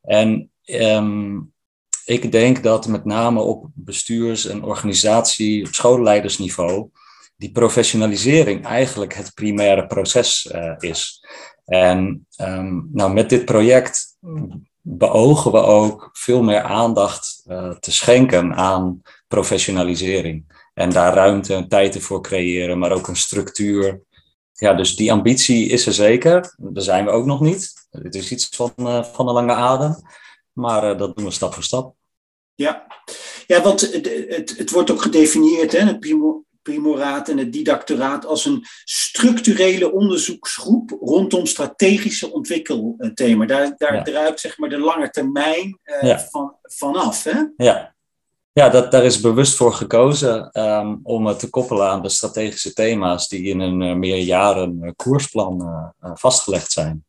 [0.02, 1.52] En um,
[2.04, 6.90] ik denk dat met name op bestuurs- en organisatie, op schoolleidersniveau,
[7.42, 11.24] die professionalisering eigenlijk het primaire proces uh, is.
[11.64, 14.16] En um, nou, met dit project
[14.80, 20.44] beogen we ook veel meer aandacht uh, te schenken aan professionalisering.
[20.74, 24.00] En daar ruimte en tijd voor creëren, maar ook een structuur.
[24.52, 26.54] Ja, dus die ambitie is er zeker.
[26.56, 27.72] Daar zijn we ook nog niet.
[27.90, 29.96] Het is iets van, uh, van een lange adem.
[30.52, 31.94] Maar dat doen we stap voor stap.
[32.54, 32.86] Ja,
[33.46, 36.00] ja want het, het, het wordt ook gedefinieerd, hè, het
[36.62, 43.46] primoraat en het didactoraat als een structurele onderzoeksgroep rondom strategische ontwikkelthema.
[43.46, 44.02] Daar, daar Ja.
[44.02, 46.18] druipt zeg maar de lange termijn eh, Ja.
[46.18, 47.24] van, vanaf.
[47.24, 47.40] Hè?
[47.56, 47.94] Ja,
[48.52, 52.72] ja dat, daar is bewust voor gekozen ehm, om het te koppelen aan de strategische
[52.72, 57.04] thema's die in een eh, meerjaren eh, koersplan vastgelegd zijn.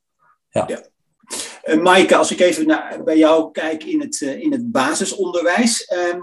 [0.52, 5.86] Eh, Maaike, als ik even naar, bij jou kijk in het, in het basisonderwijs.
[5.86, 6.20] ehm,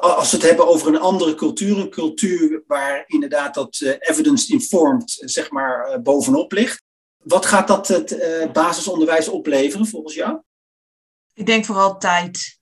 [0.00, 5.20] als we het hebben over een andere cultuur, een cultuur waar inderdaad dat eh, evidence-informed
[5.20, 6.82] eh, zeg maar eh, bovenop ligt.
[7.18, 8.18] Wat gaat dat het
[8.52, 10.40] basisonderwijs opleveren volgens jou?
[11.34, 12.58] Ik denk vooral tijd.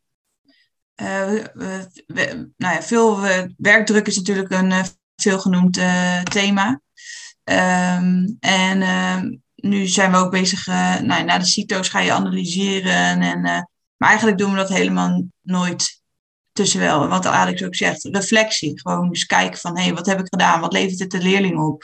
[0.95, 1.33] Eh,
[2.07, 3.21] we- nou ja, veel
[3.57, 4.85] werkdruk is natuurlijk een eh,
[5.17, 5.81] veelgenoemd
[6.31, 6.81] thema.
[7.45, 13.21] Ehm, en ehm, nu zijn we ook bezig, nou, na de CITO's ga je analyseren.
[13.21, 13.41] En,
[13.97, 15.98] maar eigenlijk doen we dat helemaal nooit
[16.59, 17.09] tussenwel.
[17.09, 18.81] Wat Alex ook zegt, reflectie.
[18.81, 20.61] Gewoon eens kijken van, hé, hey, wat heb ik gedaan?
[20.61, 21.83] Wat levert het de leerling op?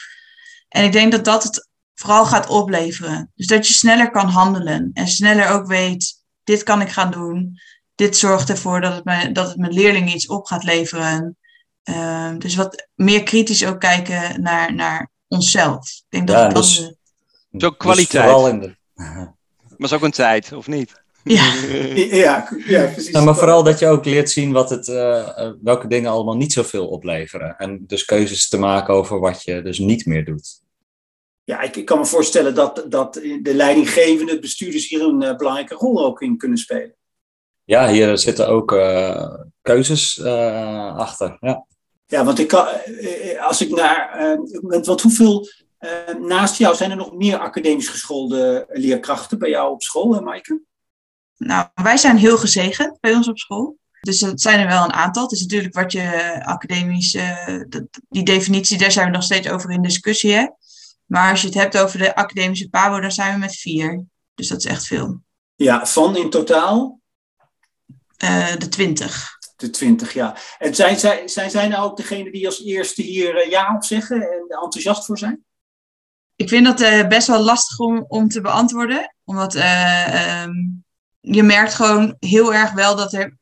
[0.68, 3.32] En ik denk dat dat het vooral gaat opleveren.
[3.34, 4.90] Dus dat je sneller kan handelen.
[4.92, 7.58] En sneller ook weet, dit kan ik gaan doen.
[7.94, 11.36] Dit zorgt ervoor dat het, me, dat het mijn leerlingen iets op gaat leveren.
[11.82, 15.88] Ehm, dus wat meer kritisch ook kijken naar, naar onszelf.
[15.88, 18.24] Ik denk dat Ja, dan dus- is ook Dus kwaliteit.
[18.24, 19.34] vooral in de, Maar
[19.68, 21.03] het is ook een tijd, of niet?
[21.38, 21.54] ja,
[22.10, 23.10] Ja, ja precies.
[23.10, 26.36] Ja, maar vooral dat je ook leert zien wat het, eh, eh, welke dingen allemaal
[26.36, 27.56] niet zoveel opleveren.
[27.58, 30.62] En dus keuzes te maken over wat je dus niet meer doet.
[31.44, 35.36] Ja, ik, ik kan me voorstellen dat, dat de leidinggevende, het bestuurders hier een eh,
[35.36, 36.94] belangrijke rol ook in kunnen spelen.
[37.64, 41.36] Ja, hier zitten ook eh, keuzes eh, achter.
[41.40, 41.66] Ja.
[42.06, 42.66] Ja, want ik kan,
[43.40, 44.10] als ik naar.
[44.18, 44.38] eh,
[44.82, 45.48] want, hoeveel.
[46.20, 50.60] naast jou zijn er nog meer academisch geschoolde leerkrachten bij jou op school, hè, Maaike?
[51.36, 53.78] Nou, wij zijn heel gezegend bij ons op school.
[54.00, 55.22] Dus dat zijn er wel een aantal.
[55.22, 57.60] Het is natuurlijk wat je academisch, eh,
[58.08, 60.32] die definitie, daar zijn we nog steeds over in discussie.
[60.32, 60.46] Hè?
[61.06, 64.04] Maar als je het hebt over de academische PABO, dan zijn we met vier.
[64.34, 65.20] Dus dat is echt veel.
[65.54, 67.00] Ja, van in totaal
[68.16, 69.32] Eh, de twintig.
[69.56, 70.56] de 20 jaar.
[70.58, 73.84] En zijn zij, zijn zij nou ook degene die als eerste hier eh, ja op
[73.84, 75.44] zeggen en enthousiast voor zijn?
[76.36, 79.14] Ik vind dat eh, best wel lastig om, om te beantwoorden.
[79.24, 80.52] Omdat eh, ehm,
[81.24, 83.36] je merkt gewoon heel erg wel dat er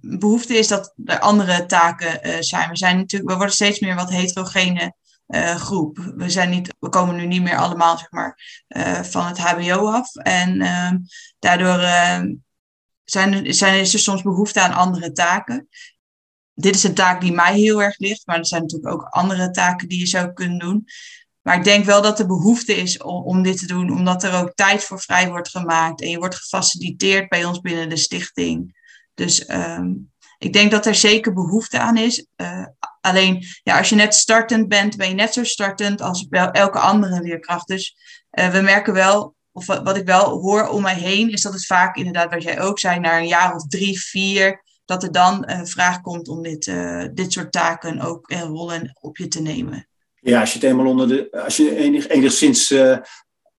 [0.00, 2.68] behoefte is dat er andere taken eh, zijn.
[2.68, 4.94] We, zijn natuurlijk, we worden steeds meer wat heterogene
[5.26, 6.12] eh, groep.
[6.16, 9.90] We, zijn niet, we komen nu niet meer allemaal zeg maar, eh, van het HBO
[9.90, 10.14] af.
[10.14, 10.58] En
[11.38, 11.78] daardoor
[13.04, 15.68] zijn, zijn, is er soms behoefte aan andere taken.
[16.54, 19.50] Dit is een taak die mij heel erg ligt, maar er zijn natuurlijk ook andere
[19.50, 20.84] taken die je zou kunnen doen.
[21.44, 24.54] Maar ik denk wel dat er behoefte is om, dit te doen, omdat er ook
[24.54, 26.00] tijd voor vrij wordt gemaakt.
[26.00, 28.76] En je wordt gefaciliteerd bij ons binnen de stichting.
[29.14, 29.92] Dus ehm,
[30.38, 32.26] ik denk dat er zeker behoefte aan is.
[32.36, 32.66] Eh,
[33.00, 37.20] alleen, ja, als je net startend bent, ben je net zo startend als elke andere
[37.20, 37.66] leerkracht.
[37.66, 37.96] Dus
[38.30, 41.66] eh, we merken wel, of wat, ik wel hoor om mij heen, is dat het
[41.66, 45.50] vaak inderdaad, wat jij ook zei, naar een jaar of drie, vier, dat er dan
[45.50, 46.64] een vraag komt om dit,
[47.14, 49.88] dit soort taken ook en rollen op je te nemen.
[50.24, 51.28] Ja, als je het helemaal onder de.
[51.44, 52.98] Als je enig, enigszins eh,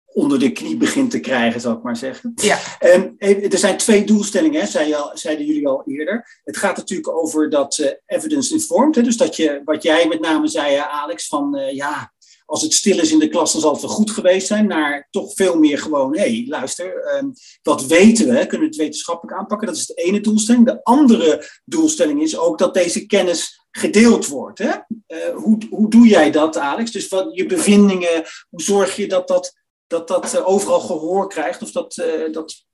[0.06, 2.32] onder de knie begint te krijgen, zal ik maar zeggen.
[2.36, 2.60] Ja.
[2.80, 6.42] En eh, er zijn twee doelstellingen, hè, zei al, zeiden jullie al eerder.
[6.44, 8.96] Het gaat natuurlijk over dat eh, evidence-informed.
[8.96, 12.14] Hè, dus dat je, wat jij met name zei, Alex, van ja,
[12.46, 14.68] als het stil is in de klas, dan zal het wel goed geweest zijn.
[14.68, 17.28] Naar toch veel meer gewoon, hé, hey, luister, ehm,
[17.62, 18.40] wat weten we?
[18.40, 19.68] Kunnen we het wetenschappelijk aanpakken?
[19.68, 20.66] Dat is de ene doelstelling.
[20.66, 24.60] De andere doelstelling is ook dat deze kennis gedeeld wordt.
[24.60, 24.72] Hè?
[25.08, 26.92] Eh, hoe, hoe doe jij dat, Alex?
[26.92, 29.56] Dus wat je bevindingen, hoe zorg je dat dat,
[29.88, 31.62] dat, dat eh, overal gehoor krijgt?
[31.62, 32.66] Of dat eh, dat,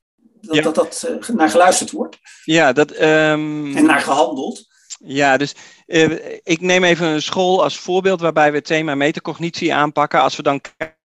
[0.41, 0.61] dat, Ja.
[0.61, 2.91] dat, dat naar geluisterd wordt Ja, dat.
[2.91, 4.65] ehm, en naar gehandeld?
[5.05, 5.55] Ja, dus
[6.43, 10.21] ik neem even een school als voorbeeld waarbij we het thema metacognitie aanpakken.
[10.21, 10.61] Als we dan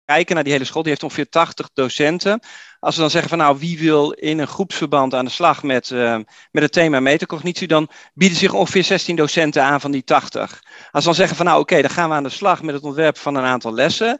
[0.05, 2.39] kijken naar die hele school, die heeft ongeveer 80 docenten.
[2.81, 5.91] Als we dan zeggen van nou, wie wil in een groepsverband aan de slag met,
[5.91, 6.17] eh,
[6.51, 10.61] met het thema metacognitie, dan bieden zich ongeveer 16 docenten aan van die 80.
[10.91, 12.83] Als we dan zeggen van nou oké, dan gaan we aan de slag met het
[12.83, 14.17] ontwerpen van een aantal lessen.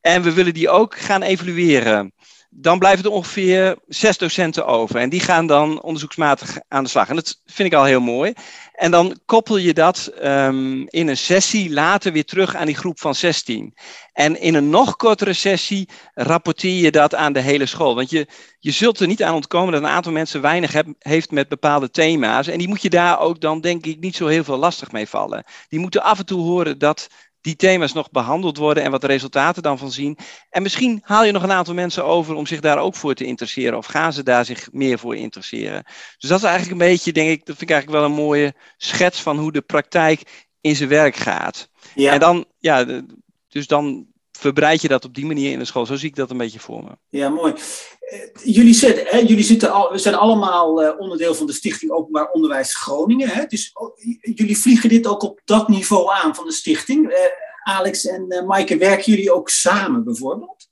[0.00, 2.12] En we willen die ook gaan evalueren
[2.50, 4.96] dan blijven er ongeveer zes docenten over.
[4.96, 7.08] En die gaan dan onderzoeksmatig aan de slag.
[7.08, 8.32] En dat vind ik al heel mooi.
[8.72, 13.00] En dan koppel je dat um, in een sessie later weer terug aan die groep
[13.00, 13.74] van 16.
[14.12, 17.94] En in een nog kortere sessie rapporteer je dat aan de hele school.
[17.94, 18.26] Want je,
[18.58, 22.46] je zult er niet aan ontkomen dat een aantal mensen weinig heeft met bepaalde thema's.
[22.46, 25.08] En die moet je daar ook dan, denk ik, niet zo heel veel lastig mee
[25.08, 25.44] vallen.
[25.68, 27.08] Die moeten af en toe horen dat
[27.40, 30.18] die thema's nog behandeld worden en wat de resultaten dan van zien.
[30.50, 33.24] En misschien haal je nog een aantal mensen over om zich daar ook voor te
[33.24, 33.78] interesseren.
[33.78, 35.84] Of gaan ze daar zich meer voor interesseren.
[36.18, 38.54] Dus dat is eigenlijk een beetje, denk ik, dat vind ik eigenlijk wel een mooie
[38.76, 41.70] schets van hoe de praktijk in zijn werk gaat.
[41.94, 42.12] Ja.
[42.12, 43.02] En dan, ja,
[43.48, 44.06] dus dan
[44.38, 45.86] verbreid je dat op die manier in de school.
[45.86, 46.90] Zo zie ik dat een beetje voor me.
[47.08, 47.54] Ja, mooi.
[48.00, 52.30] Eh, jullie, zitten, hè, jullie zitten al, zijn allemaal uh, onderdeel van de Stichting Openbaar
[52.30, 53.28] Onderwijs Groningen.
[53.28, 53.44] Hè?
[53.46, 57.10] Dus oh, jullie vliegen dit ook op dat niveau aan van de stichting.
[57.10, 57.16] Uh,
[57.62, 60.68] Alex en uh, Maaike, werken jullie ook samen bijvoorbeeld?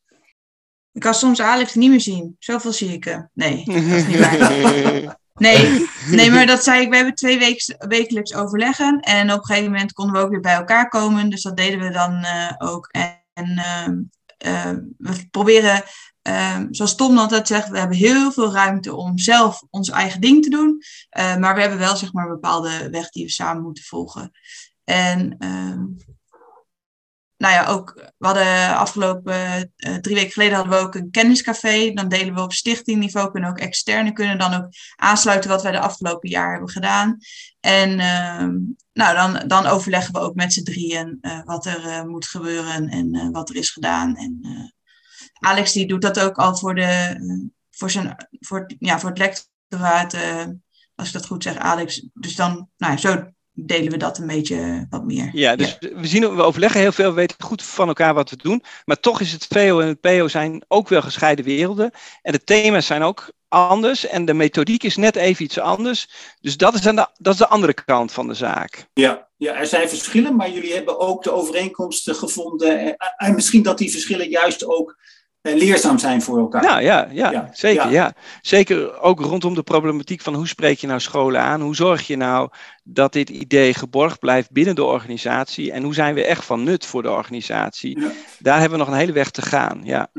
[0.93, 2.37] Ik kan soms Alex niet meer zien.
[2.39, 3.31] Zoveel zie ik hem.
[3.33, 5.19] Nee, dat is niet waar.
[5.39, 6.91] Nee, nee, maar dat zei ik.
[6.91, 9.01] We hebben twee weken wekelijks overleggen.
[9.01, 11.31] En op een gegeven moment konden we ook weer bij elkaar komen.
[11.31, 12.89] Dus dat deden we dan uh, ook.
[12.91, 13.49] En, en
[14.47, 15.83] uh, we proberen,
[16.71, 20.51] zoals Tom altijd zegt, we hebben heel veel ruimte om zelf ons eigen ding te
[20.51, 20.83] doen.
[21.39, 24.31] maar we hebben wel zeg maar, een bepaalde weg die we samen moeten volgen.
[24.85, 25.85] En ehm,
[27.37, 31.93] nou ja, ook, we hadden afgelopen uh, drie weken geleden hadden we ook een kenniscafé.
[31.93, 35.81] Dan delen we op stichtingniveau, kunnen ook externe kunnen dan ook aansluiten wat wij de
[35.81, 37.19] afgelopen jaar hebben gedaan.
[37.61, 38.01] En
[38.97, 42.89] nou, dan, dan overleggen we ook met z'n drieën uh, wat er uh, moet gebeuren
[42.89, 44.17] en wat er is gedaan.
[44.17, 44.41] En
[45.41, 47.17] Alex die doet dat ook al voor, de,
[47.71, 50.17] voor, zijn, voor, ja, voor het lectoraat,
[50.95, 52.09] als ik dat goed zeg, Alex.
[52.15, 55.31] Dus dan, nou, zo delen we dat een beetje wat meer.
[55.33, 58.37] Ja, dus we zien, we overleggen heel veel, we weten goed van elkaar wat we
[58.37, 58.63] doen.
[58.85, 61.91] Maar toch is het VO en het PO zijn ook wel gescheiden werelden.
[62.23, 66.09] En de thema's zijn ook anders en de methodiek is net even iets anders.
[66.41, 68.87] Dus dat is, de, dat is de andere kant van de zaak.
[68.93, 72.97] Ja, ja, er zijn verschillen, maar jullie hebben ook de overeenkomsten gevonden.
[73.17, 74.97] En misschien dat die verschillen juist ook
[75.55, 76.63] leerzaam zijn voor elkaar.
[76.63, 77.91] Nou ja, ja, zeker.
[77.91, 78.15] Ja.
[78.43, 81.61] Zeker ook rondom de problematiek van hoe spreek je nou scholen aan?
[81.61, 82.49] Hoe zorg je nou
[82.85, 85.73] dat dit idee geborgd blijft binnen de organisatie?
[85.73, 87.99] En hoe zijn we echt van nut voor de organisatie?
[88.39, 89.81] Daar hebben we nog een hele weg te gaan.
[89.85, 90.11] Ja.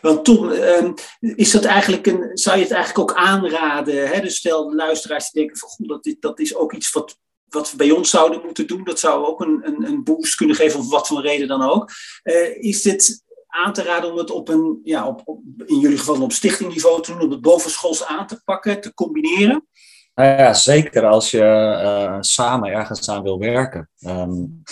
[0.00, 4.08] Want Tom, ehm, is dat eigenlijk een, zou je het eigenlijk ook aanraden?
[4.08, 4.20] Hè?
[4.20, 7.18] Dus stel de luisteraars die denken van goed, dat, dat is ook iets wat
[7.50, 10.56] wat we bij ons zouden moeten doen, dat zou ook een, een, een boost kunnen
[10.56, 11.90] geven, of wat voor reden dan ook.
[12.24, 15.98] Uh, is dit aan te raden om het op een, ja, op, op, in jullie
[15.98, 19.66] geval op stichtingniveau te doen, om het bovenschools aan te pakken, te combineren?
[20.14, 23.88] Nou ja, zeker als je uh, samen ergens aan wil werken.
[24.06, 24.62] Um,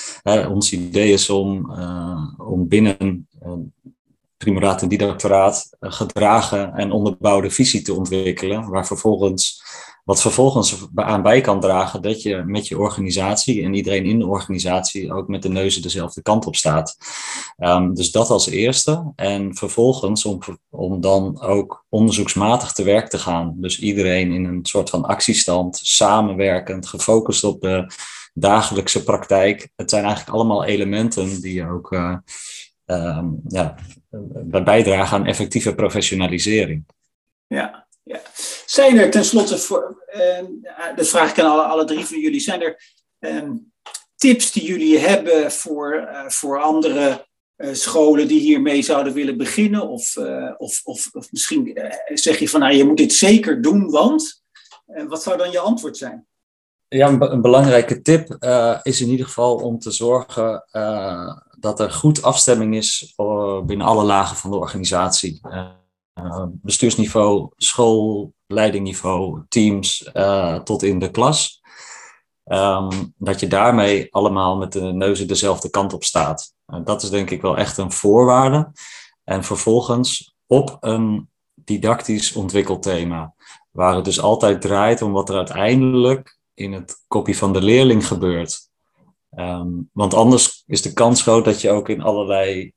[0.49, 3.53] ons idee is om, uh, om binnen uh,
[4.37, 9.63] primoraat en didactoraat gedragen en onderbouwde visie te ontwikkelen, waar vervolgens
[10.09, 14.27] wat vervolgens aan bij kan dragen dat je met je organisatie en iedereen in de
[14.27, 16.97] organisatie ook met de neuzen dezelfde kant op staat.
[17.59, 19.13] Um, dus dat als eerste.
[19.17, 20.39] En vervolgens om,
[20.71, 23.55] om dan ook onderzoeksmatig te werk te gaan.
[23.57, 27.93] Dus iedereen in een soort van actiestand, samenwerkend, gefocust op de
[28.35, 29.69] dagelijkse praktijk.
[29.77, 32.17] Het zijn eigenlijk allemaal elementen die ook uh,
[32.87, 33.75] um, ja,
[34.65, 36.87] bijdragen aan effectieve professionalisering.
[37.47, 38.21] Ja, ja.
[38.71, 42.63] Zijn er tenslotte, voor, uh, dat vraag ik aan alle, alle drie van jullie, zijn
[42.63, 42.83] er
[43.21, 43.51] uh,
[44.17, 47.27] tips die jullie hebben voor, uh, voor andere
[47.57, 49.89] eh, scholen die hiermee zouden willen beginnen?
[49.89, 51.79] Of, eh, of, of, of, misschien
[52.15, 54.43] zeg je van nou, je moet dit zeker doen, want
[55.09, 56.27] wat zou dan je antwoord zijn?
[56.89, 58.37] Ja, een, een belangrijke tip
[58.83, 60.65] is in ieder geval om te zorgen
[61.59, 63.15] dat er goed afstemming is
[63.67, 65.41] binnen alle lagen van de organisatie.
[66.23, 71.61] Uh, bestuursniveau, schoolleidingniveau, teams uh, tot in de klas.
[72.45, 76.55] Um, dat je daarmee allemaal met de neuzen dezelfde kant op staat.
[76.85, 78.73] Dat is denk ik wel echt een voorwaarde.
[79.25, 83.35] En vervolgens op een didactisch ontwikkeld thema.
[83.71, 88.07] Waar het dus altijd draait om wat er uiteindelijk in het kopje van de leerling
[88.07, 88.69] gebeurt.
[89.31, 92.73] Um, want anders is de kans groot dat je ook in allerlei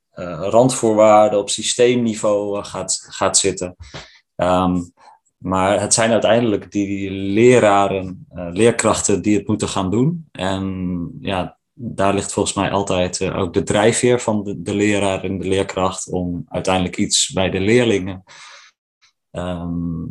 [0.50, 3.76] randvoorwaarden op systeemniveau uh, gaat, gaat zitten.
[4.36, 4.94] Um,
[5.38, 10.28] maar het zijn uiteindelijk die leraren, uh, leerkrachten die het moeten gaan doen.
[10.32, 15.38] En ja, daar ligt volgens mij altijd ook de drijfveer van de, de, leraar en
[15.38, 18.24] de leerkracht om uiteindelijk iets bij de leerlingen
[19.32, 20.10] um,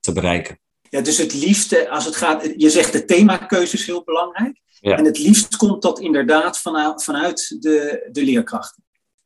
[0.00, 0.60] te bereiken.
[0.88, 4.60] Ja, dus het liefste, als het gaat, je zegt de themakeuze is heel belangrijk.
[4.80, 4.96] Ja.
[4.96, 8.84] En het liefst komt dat inderdaad vanuit, vanuit de, de leerkrachten.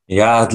[0.08, 0.48] Ja,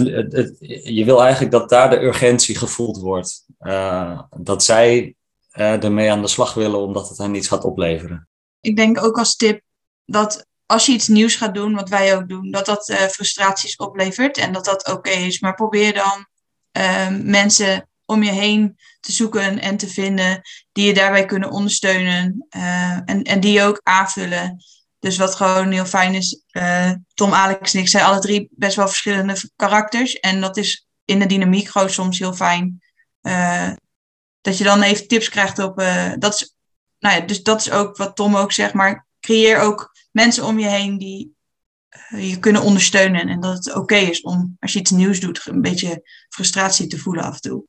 [0.82, 3.46] je wil eigenlijk dat daar de urgentie gevoeld wordt.
[3.60, 5.16] Uh, dat zij
[5.54, 8.28] uh, ermee aan de slag willen omdat het hen iets gaat opleveren.
[8.62, 9.62] Ik denk ook als tip
[10.06, 13.76] dat als je iets nieuws gaat doen, wat wij ook doen, dat dat uh, frustraties
[13.76, 15.40] oplevert en dat dat oké is.
[15.40, 16.26] Maar probeer dan
[17.24, 22.46] mensen om je heen te zoeken en te vinden die je daarbij kunnen ondersteunen
[23.06, 24.64] en, en die je ook aanvullen.
[25.02, 28.76] Dus wat gewoon heel fijn is, uh, Tom, Alex en ik zijn alle drie best
[28.76, 30.20] wel verschillende karakters.
[30.20, 32.82] En dat is in de dynamiek gewoon soms heel fijn.
[33.22, 33.72] Uh,
[34.42, 35.80] dat je dan even tips krijgt op.
[35.80, 36.56] Uh, dat is,
[37.00, 38.74] nou ja, dus dat is ook wat Tom ook zegt.
[38.74, 41.36] Maar creëer ook mensen om je heen die
[41.90, 43.28] eh, je kunnen ondersteunen.
[43.28, 46.98] En dat het oké is om, als je iets nieuws doet, een beetje frustratie te
[46.98, 47.66] voelen af en toe.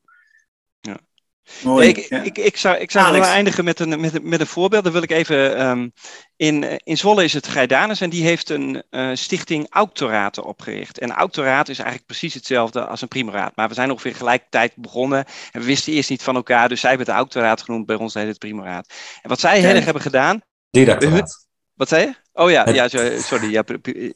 [1.63, 4.83] Mooi, ik, ik, ik, zou, ik zou eindigen met een, met, een, met een voorbeeld.
[4.83, 5.67] Dan wil ik even.
[5.67, 5.93] Um,
[6.35, 10.99] in, in Zwolle is het Geidanus en die heeft een uh, stichting Auctoraten opgericht.
[10.99, 13.55] En Auctoraat is eigenlijk precies hetzelfde als een primoraat.
[13.55, 15.25] Maar we zijn ongeveer gelijkertijd begonnen.
[15.51, 16.69] En we wisten eerst niet van elkaar.
[16.69, 17.85] Dus zij hebben het Auctoraat genoemd.
[17.85, 18.93] Bij ons heet het primoraat.
[19.21, 20.41] En wat zij heel erg hebben gedaan.
[20.69, 21.47] Didactoraat.
[21.73, 22.22] Wat zei je?
[22.33, 23.63] Oh ja, ja sorry, ja,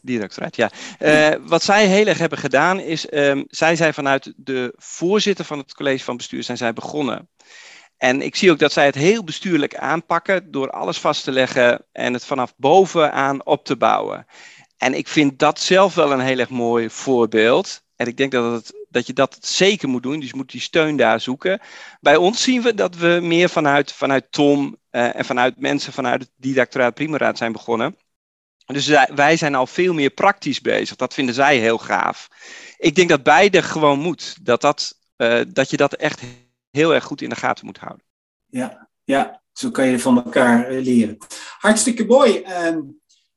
[0.02, 0.56] directoraat.
[0.56, 0.72] Ja.
[1.00, 5.58] Uh, wat zij heel erg hebben gedaan is, um, zij zijn vanuit de voorzitter van
[5.58, 7.30] het college van bestuur zijn zij begonnen.
[7.98, 11.86] En ik zie ook dat zij het heel bestuurlijk aanpakken door alles vast te leggen
[11.92, 14.26] en het vanaf bovenaan op te bouwen.
[14.78, 17.82] En ik vind dat zelf wel een heel erg mooi voorbeeld.
[17.96, 20.20] En ik denk dat, het, dat je dat zeker moet doen.
[20.20, 21.60] Dus je moet die steun daar zoeken.
[22.00, 26.22] Bij ons zien we dat we meer vanuit, vanuit Tom uh, en vanuit mensen vanuit
[26.22, 27.96] het didactoraat Primeraad zijn begonnen.
[28.74, 30.96] Dus wij zijn al veel meer praktisch bezig.
[30.96, 32.28] Dat vinden zij heel gaaf.
[32.78, 34.38] Ik denk dat beide gewoon moet.
[34.42, 36.22] Dat, dat, uh, dat je dat echt
[36.72, 38.06] heel erg goed in de gaten moet houden.
[38.46, 41.18] Ja, ja zo kan je van elkaar uh, leren.
[41.58, 42.44] Hartstikke mooi.
[42.44, 42.78] Uh,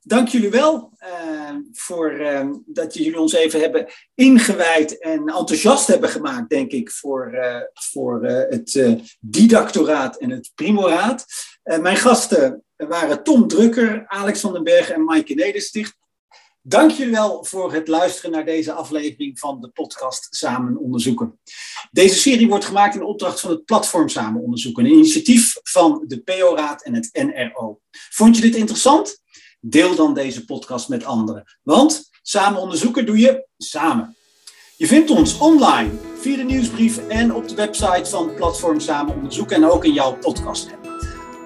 [0.01, 6.11] dank jullie wel uh, voor uh, dat jullie ons even hebben ingewijd en enthousiast hebben
[6.11, 11.27] gemaakt, denk ik, voor, uh, voor het didactoraat en het primoraat.
[11.79, 15.97] Mijn gasten waren Tom Drukker, Alex van den Berg en Maaike Nedersticht.
[16.63, 21.41] Dank jullie wel voor het luisteren naar deze aflevering van de podcast Samen Onderzoeken.
[21.91, 26.21] Deze serie wordt gemaakt in opdracht van het platform Samen Onderzoeken, een initiatief van de
[26.21, 27.81] PO-raad en het NRO.
[27.91, 29.23] Vond je dit interessant?
[29.61, 31.59] Deel dan deze podcast met anderen.
[31.63, 34.17] Want samen onderzoeken doe je samen.
[34.77, 35.91] Je vindt ons online
[36.21, 40.19] via de nieuwsbrief en op de website van Platform Samen Onderzoeken en ook in jouw
[40.19, 40.80] podcast.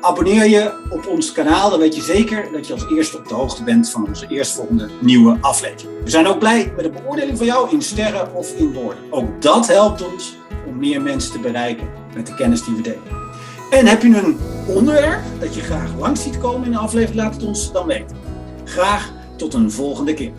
[0.05, 3.35] Abonneer je op ons kanaal, dan weet je zeker dat je als eerste op de
[3.35, 6.03] hoogte bent van onze eerstvolgende nieuwe aflevering.
[6.05, 9.03] We zijn ook blij met de beoordeling van jou in sterren of in woorden.
[9.11, 10.37] Ook dat helpt ons
[10.67, 13.03] om meer mensen te bereiken met de kennis die we delen.
[13.71, 14.39] En heb je een
[14.69, 18.17] onderwerp dat je graag langs ziet komen in de aflevering, laat het ons dan weten.
[18.65, 20.33] Graag tot een volgende keer.